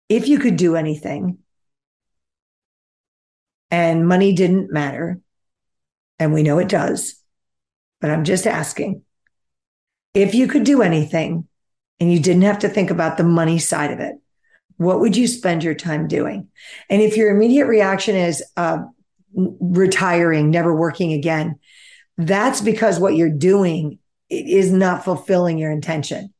if 0.09 0.29
you 0.29 0.39
could 0.39 0.57
do 0.57 0.77
anything 0.77 1.39
and 3.71 4.09
money 4.09 4.33
didn't 4.33 4.73
matter, 4.73 5.21
and 6.19 6.33
we 6.33 6.43
know 6.43 6.59
it 6.59 6.69
does, 6.69 7.23
but 8.01 8.11
I'm 8.11 8.25
just 8.25 8.47
asking 8.47 9.03
if 10.15 10.35
you 10.35 10.49
could 10.49 10.65
do 10.65 10.83
anything 10.83 11.47
and 12.01 12.13
you 12.13 12.21
didn't 12.21 12.43
have 12.43 12.61
to 12.61 12.69
think 12.69 12.91
about 12.91 13.17
the 13.17 13.25
money 13.25 13.59
side 13.59 13.93
of 13.93 14.01
it, 14.01 14.17
what 14.77 15.01
would 15.01 15.17
you 15.17 15.27
spend 15.27 15.65
your 15.65 15.75
time 15.75 16.07
doing? 16.07 16.49
And 16.89 17.03
if 17.03 17.17
your 17.17 17.31
immediate 17.35 17.67
reaction 17.67 18.15
is 18.15 18.43
uh, 18.57 18.79
retiring, 19.35 20.51
never 20.51 20.75
working 20.75 21.13
again, 21.13 21.59
that's 22.17 22.61
because 22.61 22.99
what 22.99 23.17
you're 23.17 23.29
doing 23.29 23.99
is 24.31 24.73
not 24.73 25.05
fulfilling 25.05 25.59
your 25.59 25.71
intention. 25.71 26.33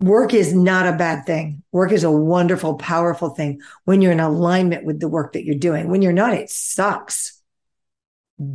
Work 0.00 0.32
is 0.32 0.54
not 0.54 0.86
a 0.86 0.96
bad 0.96 1.26
thing. 1.26 1.62
Work 1.72 1.90
is 1.90 2.04
a 2.04 2.10
wonderful, 2.10 2.74
powerful 2.76 3.30
thing 3.30 3.60
when 3.84 4.00
you're 4.00 4.12
in 4.12 4.20
alignment 4.20 4.84
with 4.84 5.00
the 5.00 5.08
work 5.08 5.32
that 5.32 5.44
you're 5.44 5.56
doing. 5.56 5.88
When 5.88 6.02
you're 6.02 6.12
not, 6.12 6.34
it 6.34 6.50
sucks 6.50 7.40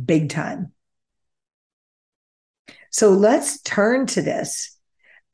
big 0.04 0.30
time. 0.30 0.72
So 2.90 3.10
let's 3.10 3.60
turn 3.60 4.06
to 4.06 4.22
this 4.22 4.73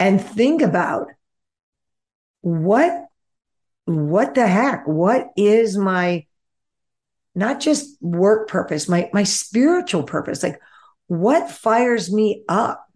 and 0.01 0.21
think 0.21 0.63
about 0.63 1.07
what 2.41 3.07
what 3.85 4.35
the 4.35 4.47
heck 4.47 4.87
what 4.87 5.29
is 5.37 5.77
my 5.77 6.27
not 7.35 7.61
just 7.61 7.97
work 8.01 8.49
purpose 8.49 8.89
my 8.89 9.09
my 9.13 9.23
spiritual 9.23 10.03
purpose 10.03 10.43
like 10.43 10.61
what 11.07 11.51
fires 11.51 12.13
me 12.13 12.43
up 12.49 12.91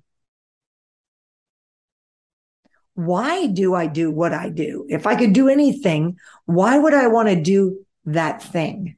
why 2.94 3.46
do 3.46 3.75
I 3.75 3.87
do 3.87 4.11
what 4.11 4.32
I 4.32 4.49
do? 4.49 4.87
If 4.88 5.06
I 5.06 5.16
could 5.16 5.32
do 5.32 5.49
anything, 5.49 6.16
why 6.46 6.78
would 6.78 6.94
I 6.94 7.08
want 7.08 7.28
to 7.28 7.40
do 7.40 7.84
that 8.06 8.42
thing 8.42 8.96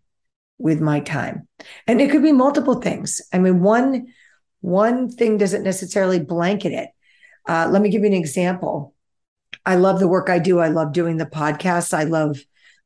with 0.58 0.80
my 0.80 1.00
time? 1.00 1.48
And 1.86 2.00
it 2.00 2.10
could 2.10 2.22
be 2.22 2.32
multiple 2.32 2.80
things. 2.80 3.22
I 3.32 3.38
mean, 3.38 3.62
one, 3.62 4.08
one 4.60 5.10
thing 5.10 5.38
doesn't 5.38 5.62
necessarily 5.62 6.20
blanket 6.20 6.72
it. 6.72 6.90
Uh, 7.46 7.68
let 7.70 7.82
me 7.82 7.90
give 7.90 8.02
you 8.02 8.08
an 8.08 8.12
example. 8.14 8.94
I 9.64 9.76
love 9.76 9.98
the 10.00 10.08
work 10.08 10.28
I 10.28 10.38
do. 10.38 10.58
I 10.58 10.68
love 10.68 10.92
doing 10.92 11.16
the 11.16 11.26
podcasts. 11.26 11.92
I 11.92 12.04
love 12.04 12.38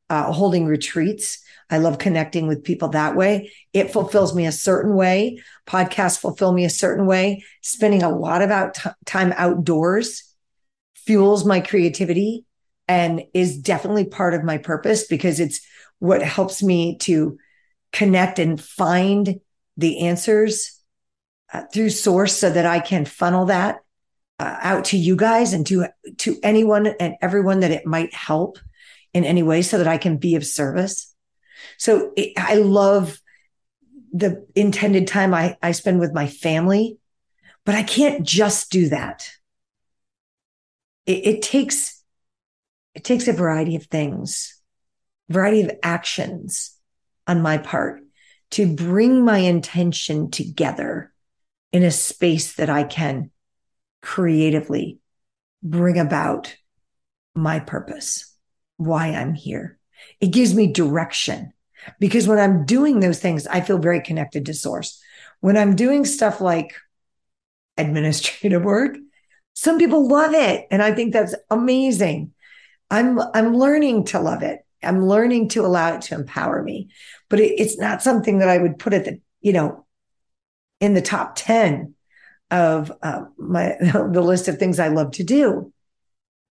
uh, 0.09 0.31
holding 0.31 0.65
retreats. 0.65 1.43
I 1.69 1.77
love 1.77 1.99
connecting 1.99 2.47
with 2.47 2.63
people 2.63 2.89
that 2.89 3.15
way. 3.15 3.51
It 3.71 3.93
fulfills 3.93 4.35
me 4.35 4.45
a 4.45 4.51
certain 4.51 4.95
way. 4.95 5.41
Podcasts 5.67 6.19
fulfill 6.19 6.51
me 6.51 6.65
a 6.65 6.69
certain 6.69 7.05
way. 7.05 7.43
Spending 7.61 8.03
a 8.03 8.09
lot 8.09 8.41
of 8.41 8.51
out 8.51 8.73
t- 8.73 8.89
time 9.05 9.33
outdoors 9.37 10.23
fuels 10.95 11.45
my 11.45 11.61
creativity 11.61 12.45
and 12.87 13.23
is 13.33 13.57
definitely 13.57 14.05
part 14.05 14.33
of 14.33 14.43
my 14.43 14.57
purpose 14.57 15.07
because 15.07 15.39
it's 15.39 15.61
what 15.99 16.21
helps 16.21 16.61
me 16.61 16.97
to 16.97 17.37
connect 17.93 18.37
and 18.37 18.59
find 18.59 19.39
the 19.77 20.07
answers 20.07 20.81
uh, 21.53 21.63
through 21.73 21.89
source 21.89 22.35
so 22.35 22.49
that 22.49 22.65
I 22.65 22.79
can 22.79 23.05
funnel 23.05 23.45
that 23.45 23.79
uh, 24.41 24.57
out 24.61 24.85
to 24.85 24.97
you 24.97 25.15
guys 25.15 25.53
and 25.53 25.65
to 25.67 25.85
to 26.17 26.37
anyone 26.43 26.87
and 26.87 27.15
everyone 27.21 27.61
that 27.61 27.71
it 27.71 27.85
might 27.85 28.13
help 28.13 28.57
in 29.13 29.23
any 29.23 29.43
way 29.43 29.61
so 29.61 29.77
that 29.77 29.87
I 29.87 29.97
can 29.97 30.17
be 30.17 30.35
of 30.35 30.45
service. 30.45 31.13
So 31.77 32.11
it, 32.15 32.33
I 32.37 32.55
love 32.55 33.19
the 34.13 34.45
intended 34.55 35.07
time 35.07 35.33
I, 35.33 35.57
I 35.61 35.71
spend 35.71 35.99
with 35.99 36.13
my 36.13 36.27
family, 36.27 36.97
but 37.65 37.75
I 37.75 37.83
can't 37.83 38.23
just 38.23 38.71
do 38.71 38.89
that 38.89 39.29
it, 41.05 41.25
it 41.25 41.41
takes 41.41 42.03
it 42.93 43.03
takes 43.03 43.27
a 43.27 43.33
variety 43.33 43.75
of 43.77 43.85
things, 43.85 44.59
variety 45.29 45.61
of 45.61 45.71
actions 45.81 46.77
on 47.25 47.41
my 47.41 47.57
part 47.57 48.01
to 48.51 48.75
bring 48.75 49.23
my 49.23 49.37
intention 49.37 50.29
together 50.29 51.13
in 51.71 51.83
a 51.83 51.91
space 51.91 52.55
that 52.55 52.69
I 52.69 52.83
can 52.83 53.30
creatively 54.01 54.99
bring 55.63 55.99
about 55.99 56.55
my 57.35 57.59
purpose, 57.59 58.35
why 58.77 59.07
I'm 59.07 59.33
here. 59.33 59.77
It 60.19 60.27
gives 60.27 60.53
me 60.53 60.67
direction 60.67 61.53
because 61.99 62.27
when 62.27 62.39
I'm 62.39 62.65
doing 62.65 62.99
those 62.99 63.19
things, 63.19 63.47
I 63.47 63.61
feel 63.61 63.77
very 63.77 64.01
connected 64.01 64.45
to 64.45 64.53
source. 64.53 65.01
When 65.39 65.57
I'm 65.57 65.75
doing 65.75 66.05
stuff 66.05 66.41
like 66.41 66.75
administrative 67.77 68.63
work, 68.63 68.97
some 69.53 69.77
people 69.77 70.07
love 70.07 70.33
it. 70.33 70.67
And 70.71 70.81
I 70.81 70.93
think 70.93 71.13
that's 71.13 71.35
amazing. 71.49 72.33
I'm, 72.89 73.19
I'm 73.33 73.55
learning 73.55 74.05
to 74.05 74.19
love 74.19 74.43
it. 74.43 74.65
I'm 74.83 75.07
learning 75.07 75.49
to 75.49 75.65
allow 75.65 75.95
it 75.95 76.01
to 76.03 76.15
empower 76.15 76.63
me, 76.63 76.89
but 77.29 77.39
it, 77.39 77.59
it's 77.59 77.77
not 77.77 78.01
something 78.01 78.39
that 78.39 78.49
I 78.49 78.57
would 78.57 78.79
put 78.79 78.93
at 78.93 79.05
the, 79.05 79.19
you 79.39 79.53
know, 79.53 79.85
in 80.79 80.95
the 80.95 81.01
top 81.01 81.33
10 81.35 81.93
of 82.51 82.91
uh, 83.01 83.23
my, 83.37 83.75
the 83.81 84.21
list 84.21 84.47
of 84.47 84.57
things 84.57 84.79
I 84.79 84.89
love 84.89 85.11
to 85.13 85.23
do. 85.23 85.73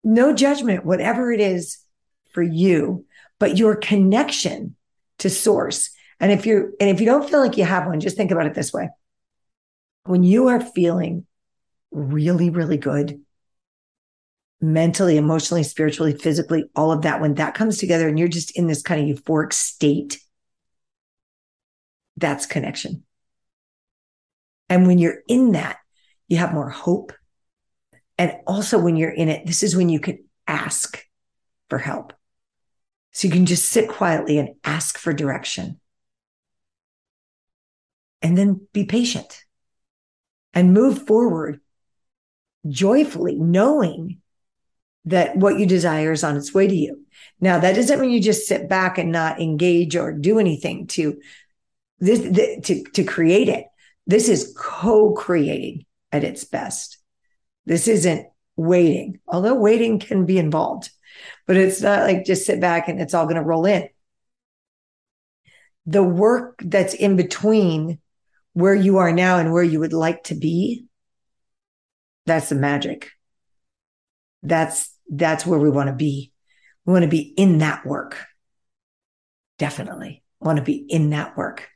No 0.03 0.33
judgment, 0.33 0.85
whatever 0.85 1.31
it 1.31 1.41
is 1.41 1.79
for 2.31 2.43
you, 2.43 3.05
but 3.39 3.57
your 3.57 3.75
connection 3.75 4.75
to 5.17 5.29
source. 5.29 5.89
And 6.19 6.31
if 6.31 6.45
you're, 6.45 6.71
and 6.79 6.89
if 6.89 6.99
you 6.99 7.05
don't 7.05 7.29
feel 7.29 7.39
like 7.39 7.57
you 7.57 7.65
have 7.65 7.87
one, 7.87 7.99
just 7.99 8.15
think 8.15 8.31
about 8.31 8.45
it 8.45 8.53
this 8.53 8.71
way. 8.71 8.89
When 10.05 10.23
you 10.23 10.47
are 10.47 10.61
feeling 10.61 11.25
really, 11.91 12.49
really 12.49 12.77
good 12.77 13.19
mentally, 14.59 15.17
emotionally, 15.17 15.63
spiritually, 15.63 16.13
physically, 16.13 16.65
all 16.75 16.91
of 16.91 17.03
that, 17.03 17.21
when 17.21 17.35
that 17.35 17.53
comes 17.53 17.77
together 17.77 18.07
and 18.07 18.17
you're 18.17 18.27
just 18.27 18.57
in 18.57 18.67
this 18.67 18.81
kind 18.81 19.09
of 19.09 19.17
euphoric 19.17 19.53
state, 19.53 20.19
that's 22.15 22.45
connection. 22.45 23.03
And 24.69 24.87
when 24.87 24.97
you're 24.97 25.19
in 25.27 25.51
that, 25.51 25.77
you 26.27 26.37
have 26.37 26.53
more 26.53 26.69
hope. 26.69 27.13
And 28.17 28.33
also 28.45 28.79
when 28.79 28.95
you're 28.95 29.09
in 29.09 29.29
it, 29.29 29.45
this 29.45 29.63
is 29.63 29.75
when 29.75 29.89
you 29.89 29.99
can 29.99 30.23
ask 30.47 31.03
for 31.69 31.77
help. 31.77 32.13
So 33.11 33.27
you 33.27 33.33
can 33.33 33.45
just 33.45 33.69
sit 33.69 33.89
quietly 33.89 34.37
and 34.37 34.55
ask 34.63 34.97
for 34.97 35.13
direction. 35.13 35.79
And 38.21 38.37
then 38.37 38.67
be 38.73 38.85
patient 38.85 39.43
and 40.53 40.73
move 40.73 41.05
forward 41.05 41.61
joyfully, 42.67 43.35
knowing 43.35 44.21
that 45.05 45.37
what 45.37 45.57
you 45.57 45.65
desire 45.65 46.11
is 46.11 46.23
on 46.23 46.35
its 46.35 46.53
way 46.53 46.67
to 46.67 46.75
you. 46.75 47.05
Now, 47.39 47.59
that 47.59 47.75
doesn't 47.75 47.99
mean 47.99 48.11
you 48.11 48.21
just 48.21 48.47
sit 48.47 48.67
back 48.67 48.97
and 48.97 49.11
not 49.11 49.39
engage 49.39 49.95
or 49.95 50.11
do 50.11 50.39
anything 50.39 50.87
to 50.87 51.19
this, 51.99 52.19
to, 52.65 52.83
to 52.83 53.03
create 53.03 53.47
it. 53.47 53.65
This 54.05 54.29
is 54.29 54.53
co-creating 54.57 55.85
at 56.11 56.23
its 56.23 56.43
best. 56.43 56.97
This 57.65 57.87
isn't 57.87 58.27
waiting, 58.55 59.19
although 59.27 59.55
waiting 59.55 59.99
can 59.99 60.25
be 60.25 60.37
involved. 60.37 60.89
but 61.45 61.57
it's 61.57 61.81
not 61.81 62.03
like 62.03 62.25
just 62.25 62.45
sit 62.45 62.59
back 62.59 62.87
and 62.87 63.01
it's 63.01 63.13
all 63.13 63.25
going 63.25 63.35
to 63.35 63.41
roll 63.41 63.65
in. 63.65 63.87
The 65.85 66.03
work 66.03 66.59
that's 66.63 66.93
in 66.93 67.15
between 67.15 67.99
where 68.53 68.75
you 68.75 68.97
are 68.97 69.11
now 69.11 69.37
and 69.37 69.53
where 69.53 69.63
you 69.63 69.79
would 69.79 69.93
like 69.93 70.23
to 70.25 70.35
be, 70.35 70.85
that's 72.25 72.49
the 72.49 72.55
magic. 72.55 73.09
That's, 74.43 74.93
that's 75.09 75.45
where 75.45 75.59
we 75.59 75.69
want 75.69 75.87
to 75.87 75.95
be. 75.95 76.33
We 76.85 76.93
want 76.93 77.03
to 77.03 77.09
be 77.09 77.33
in 77.37 77.59
that 77.59 77.85
work. 77.85 78.25
Definitely 79.57 80.23
want 80.39 80.57
to 80.57 80.63
be 80.63 80.75
in 80.75 81.11
that 81.11 81.37
work. 81.37 81.67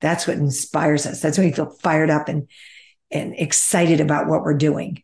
That's 0.00 0.26
what 0.26 0.38
inspires 0.38 1.06
us. 1.06 1.20
That's 1.20 1.38
when 1.38 1.48
we 1.48 1.52
feel 1.52 1.70
fired 1.70 2.10
up 2.10 2.28
and, 2.28 2.48
and 3.14 3.34
excited 3.38 4.00
about 4.00 4.26
what 4.26 4.42
we're 4.42 4.54
doing. 4.54 5.02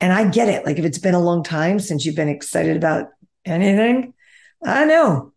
And 0.00 0.12
I 0.12 0.28
get 0.28 0.48
it. 0.48 0.64
Like 0.64 0.78
if 0.78 0.84
it's 0.84 0.98
been 0.98 1.14
a 1.14 1.20
long 1.20 1.42
time 1.42 1.80
since 1.80 2.04
you've 2.04 2.16
been 2.16 2.28
excited 2.28 2.76
about 2.76 3.08
anything, 3.44 4.14
I 4.64 4.84
know. 4.84 5.32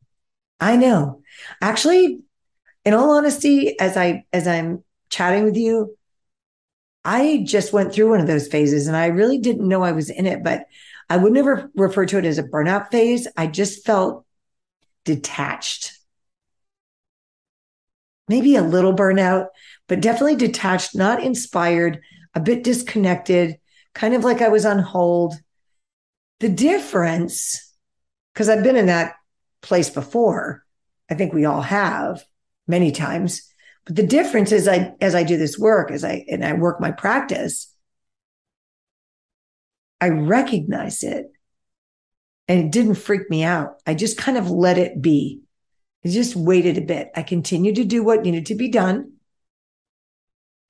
I 0.60 0.76
know. 0.76 1.22
Actually, 1.62 2.22
in 2.86 2.94
all 2.94 3.12
honesty, 3.12 3.80
as 3.80 3.98
I 3.98 4.26
as 4.32 4.48
I'm 4.48 4.84
chatting 5.10 5.44
with 5.44 5.58
you, 5.58 5.98
I 7.04 7.44
just 7.46 7.74
went 7.74 7.94
through 7.94 8.10
one 8.10 8.20
of 8.20 8.28
those 8.28 8.48
phases 8.48 8.88
and 8.88 8.96
I 8.96 9.08
really 9.08 9.40
didn't 9.40 9.68
know 9.68 9.84
I 9.84 9.94
was 9.94 10.10
in 10.10 10.26
it, 10.26 10.44
but 10.44 10.66
I 11.10 11.18
would 11.18 11.34
never 11.34 11.72
refer 11.76 12.06
to 12.06 12.18
it 12.18 12.26
as 12.26 12.38
a 12.38 12.44
burnout 12.44 12.92
phase. 12.92 13.28
I 13.36 13.48
just 13.48 13.86
felt 13.86 14.26
detached. 15.06 15.94
Maybe 18.28 18.56
a 18.56 18.62
little 18.62 18.94
burnout, 18.94 19.48
but 19.90 20.02
definitely 20.02 20.36
detached, 20.36 20.96
not 20.96 21.22
inspired, 21.22 22.00
a 22.36 22.40
bit 22.40 22.64
disconnected, 22.64 23.58
kind 23.94 24.14
of 24.14 24.24
like 24.24 24.42
I 24.42 24.48
was 24.48 24.66
on 24.66 24.80
hold. 24.80 25.34
The 26.40 26.48
difference, 26.48 27.74
because 28.34 28.48
I've 28.48 28.64
been 28.64 28.78
in 28.78 28.86
that 28.86 29.16
place 29.62 29.90
before, 29.90 30.64
I 31.10 31.16
think 31.16 31.34
we 31.34 31.44
all 31.44 31.64
have 31.64 32.24
many 32.68 32.92
times. 32.92 33.52
But 33.86 33.96
the 33.96 34.06
difference 34.06 34.52
is 34.52 34.68
I 34.68 34.94
as 35.02 35.16
I 35.16 35.24
do 35.24 35.38
this 35.38 35.58
work, 35.58 35.90
as 35.92 36.04
I 36.04 36.24
and 36.30 36.46
I 36.46 36.54
work 36.54 36.80
my 36.80 36.92
practice, 36.92 37.74
I 40.00 40.10
recognize 40.10 41.04
it 41.04 41.26
and 42.48 42.66
it 42.66 42.72
didn't 42.72 42.96
freak 42.96 43.30
me 43.30 43.44
out. 43.44 43.82
I 43.88 43.96
just 43.96 44.18
kind 44.18 44.38
of 44.38 44.52
let 44.52 44.78
it 44.78 45.02
be. 45.02 45.42
I 46.06 46.10
just 46.10 46.36
waited 46.36 46.78
a 46.78 46.82
bit. 46.82 47.10
I 47.16 47.24
continued 47.24 47.76
to 47.76 47.84
do 47.84 48.04
what 48.04 48.22
needed 48.22 48.46
to 48.48 48.56
be 48.56 48.70
done. 48.70 49.14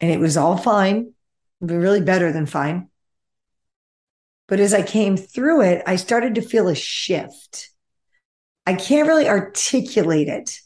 And 0.01 0.11
it 0.11 0.19
was 0.19 0.37
all 0.37 0.57
fine, 0.57 1.13
really 1.61 2.01
better 2.01 2.31
than 2.31 2.45
fine. 2.45 2.89
But 4.47 4.59
as 4.59 4.73
I 4.73 4.81
came 4.81 5.17
through 5.17 5.61
it, 5.61 5.83
I 5.85 5.95
started 5.95 6.35
to 6.35 6.41
feel 6.41 6.67
a 6.67 6.75
shift. 6.75 7.69
I 8.65 8.73
can't 8.73 9.07
really 9.07 9.27
articulate 9.27 10.27
it 10.27 10.59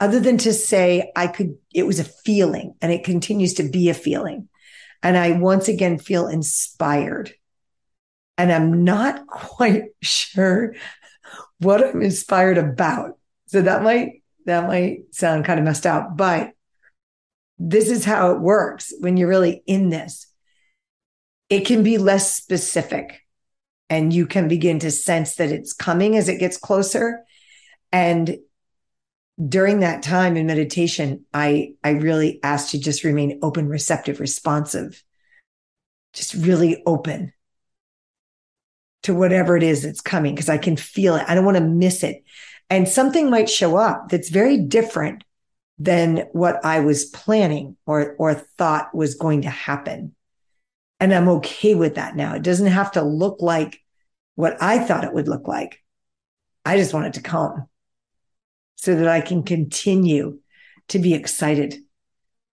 other 0.00 0.20
than 0.20 0.38
to 0.38 0.52
say 0.52 1.12
I 1.14 1.26
could, 1.26 1.56
it 1.72 1.84
was 1.84 2.00
a 2.00 2.04
feeling 2.04 2.74
and 2.82 2.92
it 2.92 3.04
continues 3.04 3.54
to 3.54 3.62
be 3.62 3.88
a 3.88 3.94
feeling. 3.94 4.48
And 5.02 5.16
I 5.16 5.32
once 5.32 5.68
again 5.68 5.98
feel 5.98 6.26
inspired. 6.26 7.34
And 8.36 8.52
I'm 8.52 8.84
not 8.84 9.26
quite 9.28 9.84
sure 10.02 10.74
what 11.58 11.84
I'm 11.84 12.02
inspired 12.02 12.58
about. 12.58 13.18
So 13.46 13.62
that 13.62 13.82
might, 13.82 14.22
that 14.46 14.66
might 14.66 15.14
sound 15.14 15.44
kind 15.44 15.58
of 15.58 15.64
messed 15.64 15.86
up, 15.86 16.16
but 16.16 16.53
this 17.58 17.88
is 17.90 18.04
how 18.04 18.32
it 18.32 18.40
works 18.40 18.92
when 18.98 19.16
you're 19.16 19.28
really 19.28 19.62
in 19.66 19.88
this. 19.88 20.26
It 21.48 21.66
can 21.66 21.82
be 21.82 21.98
less 21.98 22.34
specific 22.34 23.20
and 23.88 24.12
you 24.12 24.26
can 24.26 24.48
begin 24.48 24.78
to 24.80 24.90
sense 24.90 25.36
that 25.36 25.52
it's 25.52 25.72
coming 25.72 26.16
as 26.16 26.28
it 26.28 26.40
gets 26.40 26.56
closer. 26.56 27.24
And 27.92 28.38
during 29.48 29.80
that 29.80 30.02
time 30.02 30.36
in 30.36 30.46
meditation 30.46 31.24
i 31.34 31.72
i 31.82 31.90
really 31.90 32.38
asked 32.42 32.70
to 32.70 32.78
just 32.78 33.02
remain 33.02 33.38
open 33.42 33.68
receptive 33.68 34.20
responsive 34.20 35.02
just 36.12 36.34
really 36.34 36.82
open 36.86 37.32
to 39.02 39.14
whatever 39.14 39.56
it 39.56 39.62
is 39.62 39.82
that's 39.82 40.00
coming 40.00 40.34
because 40.34 40.48
i 40.48 40.58
can 40.58 40.76
feel 40.76 41.16
it. 41.16 41.24
I 41.26 41.34
don't 41.34 41.44
want 41.44 41.56
to 41.56 41.64
miss 41.64 42.02
it. 42.02 42.24
And 42.70 42.88
something 42.88 43.28
might 43.28 43.50
show 43.50 43.76
up 43.76 44.08
that's 44.08 44.30
very 44.30 44.56
different 44.56 45.24
than 45.78 46.18
what 46.32 46.64
i 46.64 46.80
was 46.80 47.04
planning 47.06 47.76
or 47.86 48.14
or 48.18 48.34
thought 48.34 48.94
was 48.94 49.14
going 49.14 49.42
to 49.42 49.50
happen 49.50 50.14
and 51.00 51.12
I'm 51.12 51.28
okay 51.28 51.74
with 51.74 51.96
that 51.96 52.16
now. 52.16 52.34
It 52.34 52.42
doesn't 52.42 52.68
have 52.68 52.92
to 52.92 53.02
look 53.02 53.42
like 53.42 53.78
what 54.36 54.56
I 54.62 54.78
thought 54.78 55.04
it 55.04 55.12
would 55.12 55.28
look 55.28 55.46
like. 55.46 55.82
I 56.64 56.78
just 56.78 56.94
want 56.94 57.06
it 57.06 57.14
to 57.14 57.20
come 57.20 57.68
so 58.76 58.94
that 58.94 59.08
I 59.08 59.20
can 59.20 59.42
continue 59.42 60.40
to 60.88 60.98
be 60.98 61.14
excited 61.14 61.76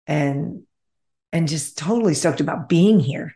and 0.07 0.63
and 1.31 1.47
just 1.47 1.77
totally 1.77 2.13
stoked 2.13 2.41
about 2.41 2.67
being 2.67 2.99
here 2.99 3.33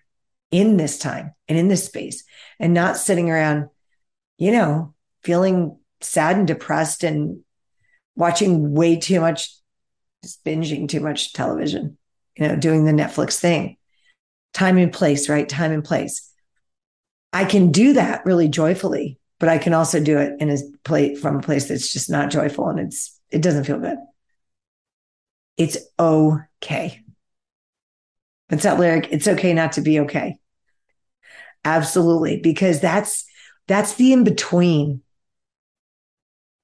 in 0.52 0.76
this 0.76 1.00
time 1.00 1.34
and 1.48 1.58
in 1.58 1.70
this 1.70 1.86
space 1.86 2.26
and 2.60 2.74
not 2.74 2.98
sitting 2.98 3.30
around, 3.30 3.70
you 4.38 4.52
know, 4.52 4.94
feeling 5.24 5.80
sad 6.02 6.36
and 6.36 6.46
depressed 6.46 7.06
and 7.06 7.40
watching 8.18 8.74
way 8.74 8.98
too 8.98 9.22
much, 9.22 9.56
just 10.26 10.44
binging 10.44 10.90
too 10.90 11.00
much 11.00 11.34
television, 11.34 11.98
you 12.36 12.48
know, 12.48 12.56
doing 12.56 12.86
the 12.86 12.92
Netflix 12.92 13.40
thing 13.40 13.78
time 14.54 14.78
and 14.78 14.92
place, 14.92 15.30
right? 15.30 15.48
Time 15.48 15.72
and 15.72 15.84
place. 15.84 16.32
I 17.34 17.46
can 17.46 17.72
do 17.72 17.94
that 17.94 18.26
really 18.26 18.48
joyfully, 18.48 19.20
but 19.38 19.50
I 19.50 19.58
can 19.58 19.74
also 19.74 20.02
do 20.02 20.18
it 20.18 20.34
in 20.40 20.50
a 20.50 20.58
place 20.84 21.20
from 21.20 21.36
a 21.36 21.42
place 21.42 21.68
that's 21.68 21.92
just 21.92 22.10
not 22.10 22.32
joyful 22.32 22.70
and 22.70 22.80
it's 22.80 23.20
it 23.30 23.42
doesn't 23.42 23.66
feel 23.66 23.80
good. 23.80 23.98
It's 25.58 25.78
okay. 26.00 27.02
What's 28.48 28.64
that 28.64 28.80
lyric? 28.80 29.10
It's 29.12 29.28
okay 29.28 29.54
not 29.54 29.74
to 29.74 29.82
be 29.82 30.00
okay. 30.02 30.38
Absolutely, 31.66 32.40
because 32.40 32.80
that's 32.80 33.26
that's 33.68 33.96
the 33.96 34.14
in 34.14 34.24
between. 34.24 35.02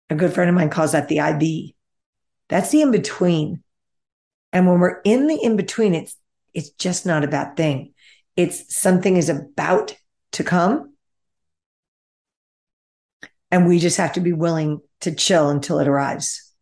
A 0.10 0.16
good 0.16 0.34
friend 0.34 0.50
of 0.50 0.56
mine 0.56 0.70
calls 0.70 0.92
that 0.92 1.08
the 1.08 1.22
IB. 1.22 1.76
That's 2.52 2.70
the 2.70 2.82
in 2.82 2.92
between. 2.92 3.64
And 4.52 4.68
when 4.68 4.80
we're 4.82 5.00
in 5.06 5.28
the 5.28 5.38
in 5.42 5.56
between, 5.56 5.96
it's 5.96 6.18
it's 6.54 6.70
just 6.72 7.06
not 7.06 7.24
a 7.24 7.30
bad 7.30 7.56
thing. 7.56 7.94
It's 8.36 8.76
something 8.76 9.16
is 9.16 9.30
about 9.30 9.96
to 10.34 10.44
come. 10.44 10.94
And 13.50 13.68
we 13.68 13.80
just 13.80 13.98
have 13.98 14.14
to 14.14 14.20
be 14.20 14.34
willing 14.34 14.82
to 15.00 15.16
chill 15.16 15.50
until 15.50 15.80
it 15.80 15.88
arrives, 15.88 16.54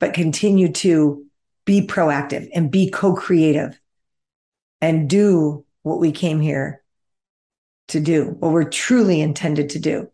but 0.00 0.14
continue 0.14 0.72
to 0.72 1.24
be 1.64 1.86
proactive 1.86 2.48
and 2.52 2.70
be 2.70 2.90
co 2.90 3.14
creative 3.14 3.78
and 4.80 5.08
do 5.08 5.64
what 5.82 6.00
we 6.00 6.10
came 6.10 6.40
here 6.40 6.82
to 7.88 8.00
do, 8.00 8.36
what 8.40 8.50
we're 8.50 8.68
truly 8.68 9.20
intended 9.20 9.70
to 9.70 9.78
do. 9.78 10.10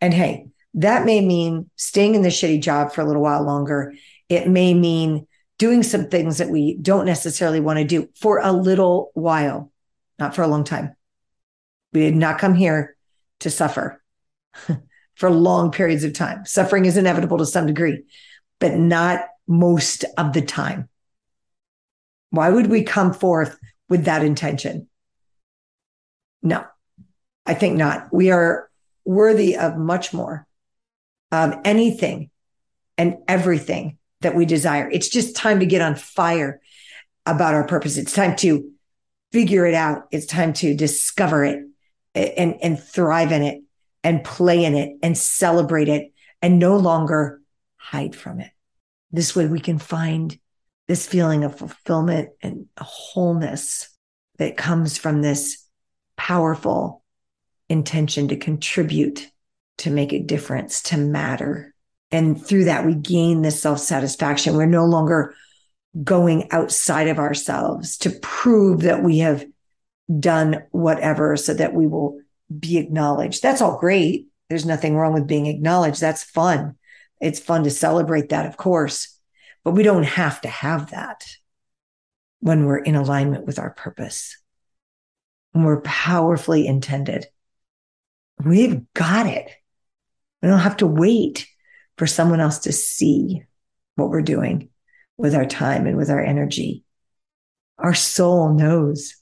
And 0.00 0.14
hey, 0.14 0.49
that 0.74 1.04
may 1.04 1.20
mean 1.20 1.70
staying 1.76 2.14
in 2.14 2.22
the 2.22 2.28
shitty 2.28 2.62
job 2.62 2.92
for 2.92 3.00
a 3.00 3.04
little 3.04 3.22
while 3.22 3.42
longer. 3.42 3.94
It 4.28 4.48
may 4.48 4.74
mean 4.74 5.26
doing 5.58 5.82
some 5.82 6.08
things 6.08 6.38
that 6.38 6.48
we 6.48 6.76
don't 6.76 7.04
necessarily 7.04 7.60
want 7.60 7.78
to 7.78 7.84
do 7.84 8.08
for 8.20 8.40
a 8.40 8.52
little 8.52 9.10
while, 9.14 9.72
not 10.18 10.34
for 10.34 10.42
a 10.42 10.46
long 10.46 10.64
time. 10.64 10.94
We 11.92 12.00
did 12.00 12.16
not 12.16 12.38
come 12.38 12.54
here 12.54 12.96
to 13.40 13.50
suffer 13.50 14.02
for 15.16 15.30
long 15.30 15.72
periods 15.72 16.04
of 16.04 16.12
time. 16.12 16.46
Suffering 16.46 16.84
is 16.84 16.96
inevitable 16.96 17.38
to 17.38 17.46
some 17.46 17.66
degree, 17.66 18.04
but 18.58 18.76
not 18.76 19.20
most 19.46 20.04
of 20.16 20.32
the 20.32 20.42
time. 20.42 20.88
Why 22.30 22.48
would 22.48 22.68
we 22.68 22.84
come 22.84 23.12
forth 23.12 23.58
with 23.88 24.04
that 24.04 24.24
intention? 24.24 24.88
No, 26.42 26.64
I 27.44 27.54
think 27.54 27.76
not. 27.76 28.12
We 28.12 28.30
are 28.30 28.70
worthy 29.04 29.56
of 29.56 29.76
much 29.76 30.14
more, 30.14 30.46
of 31.32 31.54
anything 31.64 32.30
and 32.98 33.16
everything 33.28 33.98
that 34.20 34.34
we 34.34 34.44
desire. 34.44 34.88
It's 34.90 35.08
just 35.08 35.36
time 35.36 35.60
to 35.60 35.66
get 35.66 35.80
on 35.80 35.94
fire 35.94 36.60
about 37.26 37.54
our 37.54 37.66
purpose. 37.66 37.96
It's 37.96 38.12
time 38.12 38.36
to 38.36 38.70
figure 39.32 39.66
it 39.66 39.74
out. 39.74 40.08
It's 40.10 40.26
time 40.26 40.52
to 40.54 40.74
discover 40.74 41.44
it 41.44 41.64
and, 42.14 42.56
and 42.62 42.82
thrive 42.82 43.32
in 43.32 43.42
it 43.42 43.62
and 44.02 44.24
play 44.24 44.64
in 44.64 44.74
it 44.74 44.96
and 45.02 45.16
celebrate 45.16 45.88
it 45.88 46.12
and 46.42 46.58
no 46.58 46.76
longer 46.76 47.40
hide 47.76 48.14
from 48.16 48.40
it. 48.40 48.50
This 49.12 49.34
way 49.34 49.46
we 49.46 49.60
can 49.60 49.78
find 49.78 50.38
this 50.88 51.06
feeling 51.06 51.44
of 51.44 51.56
fulfillment 51.56 52.30
and 52.42 52.66
wholeness 52.78 53.88
that 54.38 54.56
comes 54.56 54.98
from 54.98 55.22
this 55.22 55.66
powerful 56.16 57.04
intention 57.68 58.28
to 58.28 58.36
contribute, 58.36 59.30
to 59.80 59.90
make 59.90 60.12
a 60.12 60.22
difference, 60.22 60.82
to 60.82 60.96
matter. 60.96 61.74
And 62.10 62.44
through 62.44 62.64
that, 62.64 62.86
we 62.86 62.94
gain 62.94 63.42
this 63.42 63.60
self 63.60 63.78
satisfaction. 63.78 64.56
We're 64.56 64.66
no 64.66 64.86
longer 64.86 65.34
going 66.02 66.50
outside 66.52 67.08
of 67.08 67.18
ourselves 67.18 67.98
to 67.98 68.10
prove 68.10 68.82
that 68.82 69.02
we 69.02 69.18
have 69.18 69.44
done 70.18 70.62
whatever 70.70 71.36
so 71.36 71.54
that 71.54 71.74
we 71.74 71.86
will 71.86 72.20
be 72.58 72.78
acknowledged. 72.78 73.42
That's 73.42 73.60
all 73.60 73.78
great. 73.78 74.28
There's 74.48 74.66
nothing 74.66 74.96
wrong 74.96 75.12
with 75.12 75.26
being 75.26 75.46
acknowledged. 75.46 76.00
That's 76.00 76.24
fun. 76.24 76.76
It's 77.20 77.38
fun 77.38 77.64
to 77.64 77.70
celebrate 77.70 78.30
that, 78.30 78.46
of 78.46 78.56
course, 78.56 79.18
but 79.62 79.72
we 79.72 79.82
don't 79.82 80.04
have 80.04 80.40
to 80.40 80.48
have 80.48 80.90
that 80.90 81.26
when 82.40 82.64
we're 82.64 82.78
in 82.78 82.96
alignment 82.96 83.46
with 83.46 83.58
our 83.58 83.70
purpose, 83.70 84.36
when 85.52 85.64
we're 85.64 85.82
powerfully 85.82 86.66
intended. 86.66 87.26
We've 88.42 88.82
got 88.94 89.26
it. 89.26 89.50
We 90.42 90.48
don't 90.48 90.60
have 90.60 90.78
to 90.78 90.86
wait 90.86 91.46
for 91.98 92.06
someone 92.06 92.40
else 92.40 92.60
to 92.60 92.72
see 92.72 93.42
what 93.96 94.08
we're 94.08 94.22
doing 94.22 94.70
with 95.16 95.34
our 95.34 95.44
time 95.44 95.86
and 95.86 95.96
with 95.96 96.10
our 96.10 96.22
energy. 96.22 96.84
Our 97.78 97.94
soul 97.94 98.54
knows. 98.54 99.14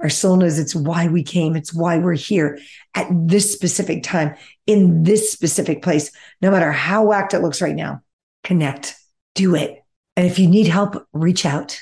Our 0.00 0.08
soul 0.08 0.36
knows 0.36 0.58
it's 0.58 0.74
why 0.74 1.06
we 1.06 1.22
came. 1.22 1.54
It's 1.54 1.72
why 1.72 1.98
we're 1.98 2.14
here 2.14 2.58
at 2.94 3.06
this 3.10 3.52
specific 3.52 4.02
time 4.02 4.34
in 4.66 5.04
this 5.04 5.30
specific 5.30 5.82
place, 5.82 6.10
no 6.40 6.50
matter 6.50 6.72
how 6.72 7.04
whacked 7.04 7.34
it 7.34 7.40
looks 7.40 7.62
right 7.62 7.74
now. 7.74 8.02
Connect, 8.42 8.96
do 9.36 9.54
it. 9.54 9.78
And 10.16 10.26
if 10.26 10.40
you 10.40 10.48
need 10.48 10.66
help, 10.66 11.06
reach 11.12 11.46
out. 11.46 11.80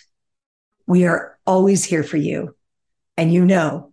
We 0.86 1.06
are 1.06 1.38
always 1.46 1.84
here 1.84 2.02
for 2.02 2.18
you. 2.18 2.54
And 3.16 3.32
you 3.32 3.46
know, 3.46 3.92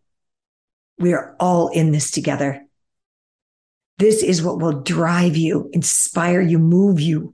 we 1.00 1.14
are 1.14 1.36
all 1.40 1.70
in 1.70 1.92
this 1.92 2.12
together. 2.12 2.67
This 3.98 4.22
is 4.22 4.44
what 4.44 4.60
will 4.60 4.82
drive 4.82 5.36
you, 5.36 5.70
inspire 5.74 6.42
you, 6.42 6.60
move 6.60 7.00
you. 7.00 7.34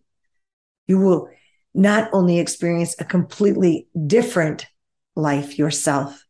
You 0.88 1.00
will 1.00 1.30
not 1.74 2.10
only 2.14 2.40
experience 2.40 2.96
a 3.00 3.06
completely 3.06 3.88
different 4.08 4.68
life 5.16 5.58
yourself, 5.58 6.24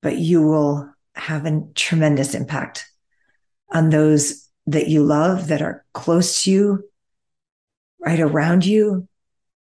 but 0.00 0.16
you 0.16 0.42
will 0.42 0.88
have 1.14 1.44
a 1.44 1.62
tremendous 1.74 2.34
impact 2.34 2.86
on 3.70 3.90
those 3.90 4.48
that 4.66 4.88
you 4.88 5.02
love, 5.02 5.48
that 5.48 5.60
are 5.60 5.84
close 5.92 6.42
to 6.42 6.50
you, 6.50 6.84
right 8.00 8.20
around 8.20 8.64
you, 8.64 9.08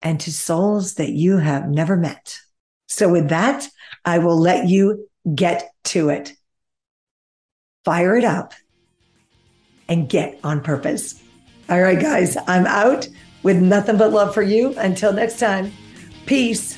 and 0.02 0.20
to 0.20 0.32
souls 0.32 0.96
that 0.96 1.10
you 1.10 1.38
have 1.38 1.68
never 1.68 1.98
met. 1.98 2.40
So, 2.88 3.10
with 3.10 3.30
that, 3.30 3.68
I 4.06 4.20
will 4.20 4.38
let 4.38 4.68
you 4.68 5.10
get 5.34 5.72
to 5.86 6.10
it. 6.10 6.34
Fire 7.84 8.16
it 8.16 8.24
up 8.24 8.54
and 9.88 10.10
get 10.10 10.40
on 10.44 10.62
purpose. 10.62 11.22
All 11.70 11.82
right, 11.82 12.00
guys, 12.00 12.38
I'm 12.48 12.66
out 12.66 13.08
with 13.44 13.58
nothing 13.58 13.98
but 13.98 14.12
love 14.12 14.34
for 14.34 14.42
you. 14.42 14.74
Until 14.78 15.14
next 15.14 15.40
time, 15.40 15.72
peace. 16.26 16.78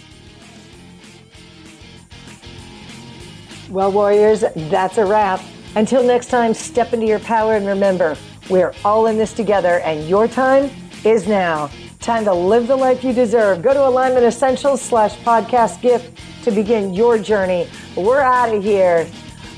Well, 3.69 3.91
Warriors, 3.91 4.43
that's 4.55 4.97
a 4.97 5.05
wrap. 5.05 5.41
Until 5.75 6.03
next 6.03 6.27
time, 6.27 6.53
step 6.53 6.93
into 6.93 7.05
your 7.05 7.19
power 7.19 7.55
and 7.55 7.65
remember, 7.67 8.15
we're 8.49 8.73
all 8.85 9.07
in 9.07 9.17
this 9.17 9.33
together, 9.33 9.79
and 9.79 10.07
your 10.07 10.27
time 10.27 10.69
is 11.03 11.27
now. 11.27 11.69
Time 11.99 12.23
to 12.25 12.33
live 12.33 12.67
the 12.67 12.75
life 12.75 13.03
you 13.03 13.11
deserve. 13.11 13.63
Go 13.63 13.73
to 13.73 13.87
Alignment 13.87 14.23
Essentials 14.23 14.81
slash 14.81 15.17
podcast 15.17 15.81
gift 15.81 16.19
to 16.43 16.51
begin 16.51 16.93
your 16.93 17.17
journey. 17.17 17.67
We're 17.97 18.21
out 18.21 18.53
of 18.53 18.63
here. 18.63 19.09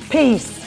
Peace. 0.10 0.66